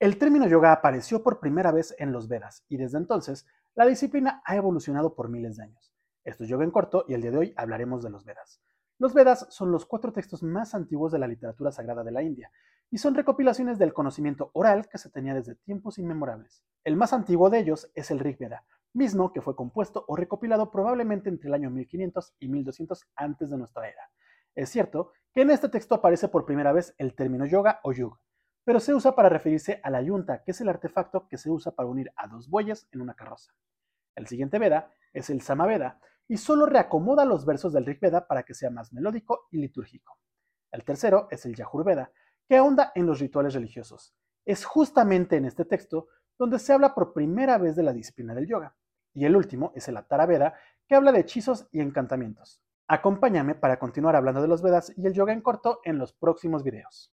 El 0.00 0.18
término 0.18 0.48
yoga 0.48 0.72
apareció 0.72 1.22
por 1.22 1.38
primera 1.38 1.70
vez 1.70 1.94
en 1.98 2.10
los 2.10 2.26
Vedas 2.26 2.64
y 2.68 2.76
desde 2.76 2.98
entonces 2.98 3.46
la 3.76 3.86
disciplina 3.86 4.42
ha 4.44 4.56
evolucionado 4.56 5.14
por 5.14 5.28
miles 5.28 5.56
de 5.56 5.64
años. 5.64 5.94
Esto 6.24 6.42
es 6.42 6.50
yoga 6.50 6.64
en 6.64 6.72
corto 6.72 7.04
y 7.06 7.14
el 7.14 7.22
día 7.22 7.30
de 7.30 7.38
hoy 7.38 7.54
hablaremos 7.56 8.02
de 8.02 8.10
los 8.10 8.24
Vedas. 8.24 8.60
Los 8.98 9.14
Vedas 9.14 9.46
son 9.50 9.70
los 9.70 9.86
cuatro 9.86 10.12
textos 10.12 10.42
más 10.42 10.74
antiguos 10.74 11.12
de 11.12 11.20
la 11.20 11.28
literatura 11.28 11.70
sagrada 11.70 12.02
de 12.02 12.10
la 12.10 12.22
India 12.22 12.50
y 12.90 12.98
son 12.98 13.14
recopilaciones 13.14 13.78
del 13.78 13.94
conocimiento 13.94 14.50
oral 14.52 14.88
que 14.88 14.98
se 14.98 15.10
tenía 15.10 15.32
desde 15.32 15.54
tiempos 15.54 15.98
inmemorables. 15.98 16.64
El 16.82 16.96
más 16.96 17.12
antiguo 17.12 17.48
de 17.48 17.60
ellos 17.60 17.90
es 17.94 18.10
el 18.10 18.18
Rig 18.18 18.38
Veda, 18.38 18.64
mismo 18.94 19.32
que 19.32 19.42
fue 19.42 19.54
compuesto 19.54 20.04
o 20.08 20.16
recopilado 20.16 20.72
probablemente 20.72 21.28
entre 21.28 21.48
el 21.48 21.54
año 21.54 21.70
1500 21.70 22.34
y 22.40 22.48
1200 22.48 23.06
antes 23.14 23.48
de 23.48 23.58
nuestra 23.58 23.88
era. 23.88 24.10
Es 24.56 24.70
cierto 24.70 25.12
que 25.32 25.42
en 25.42 25.50
este 25.50 25.68
texto 25.68 25.94
aparece 25.94 26.28
por 26.28 26.44
primera 26.44 26.72
vez 26.72 26.94
el 26.98 27.14
término 27.14 27.46
yoga 27.46 27.80
o 27.84 27.92
yuga, 27.92 28.18
pero 28.64 28.80
se 28.80 28.94
usa 28.94 29.14
para 29.14 29.28
referirse 29.28 29.80
a 29.82 29.90
la 29.90 30.02
yunta, 30.02 30.42
que 30.42 30.52
es 30.52 30.60
el 30.60 30.68
artefacto 30.68 31.28
que 31.28 31.36
se 31.36 31.50
usa 31.50 31.72
para 31.72 31.88
unir 31.88 32.12
a 32.16 32.26
dos 32.26 32.48
bueyes 32.48 32.88
en 32.92 33.02
una 33.02 33.14
carroza. 33.14 33.52
El 34.14 34.26
siguiente 34.26 34.58
Veda 34.58 34.90
es 35.12 35.30
el 35.30 35.42
Samaveda 35.42 36.00
y 36.26 36.38
solo 36.38 36.66
reacomoda 36.66 37.24
los 37.24 37.44
versos 37.44 37.72
del 37.72 37.84
Rig 37.84 38.00
Veda 38.00 38.26
para 38.26 38.42
que 38.42 38.54
sea 38.54 38.70
más 38.70 38.92
melódico 38.92 39.48
y 39.50 39.58
litúrgico. 39.58 40.18
El 40.72 40.84
tercero 40.84 41.28
es 41.30 41.44
el 41.46 41.54
Yajurveda, 41.54 42.10
que 42.48 42.56
ahonda 42.56 42.92
en 42.94 43.06
los 43.06 43.20
rituales 43.20 43.54
religiosos. 43.54 44.14
Es 44.44 44.64
justamente 44.64 45.36
en 45.36 45.44
este 45.44 45.64
texto 45.64 46.08
donde 46.38 46.58
se 46.58 46.72
habla 46.72 46.94
por 46.94 47.12
primera 47.12 47.58
vez 47.58 47.76
de 47.76 47.82
la 47.82 47.92
disciplina 47.92 48.34
del 48.34 48.46
yoga. 48.46 48.74
Y 49.12 49.24
el 49.24 49.36
último 49.36 49.72
es 49.74 49.88
el 49.88 49.98
Veda, 50.26 50.54
que 50.88 50.94
habla 50.94 51.12
de 51.12 51.20
hechizos 51.20 51.68
y 51.70 51.80
encantamientos. 51.80 52.60
Acompáñame 52.88 53.54
para 53.54 53.78
continuar 53.78 54.16
hablando 54.16 54.42
de 54.42 54.48
los 54.48 54.62
Vedas 54.62 54.92
y 54.96 55.06
el 55.06 55.14
yoga 55.14 55.32
en 55.32 55.40
corto 55.40 55.80
en 55.84 55.98
los 55.98 56.12
próximos 56.12 56.62
videos. 56.62 57.12